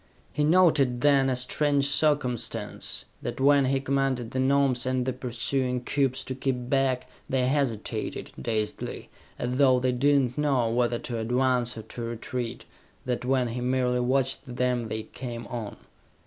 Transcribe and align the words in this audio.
He 0.33 0.43
noted 0.43 1.01
then, 1.01 1.29
a 1.29 1.35
strange 1.35 1.85
circumstance: 1.85 3.05
that 3.21 3.39
when 3.39 3.65
he 3.65 3.79
commanded 3.79 4.31
the 4.31 4.39
Gnomes 4.39 4.87
and 4.87 5.05
the 5.05 5.13
pursuing 5.13 5.81
cubes 5.83 6.23
to 6.23 6.33
keep 6.33 6.71
back, 6.71 7.07
they 7.29 7.45
hesitated, 7.45 8.31
dazedly, 8.41 9.11
as 9.37 9.57
though 9.57 9.79
they 9.79 9.91
did 9.91 10.19
not 10.19 10.37
know 10.39 10.69
whether 10.73 10.97
to 10.97 11.19
advance 11.19 11.77
or 11.77 11.83
to 11.83 12.01
retreat; 12.01 12.65
that 13.05 13.25
when 13.25 13.49
he 13.49 13.61
merely 13.61 13.99
watched 13.99 14.55
them, 14.55 14.85
they 14.85 15.03
came 15.03 15.45
on. 15.45 15.77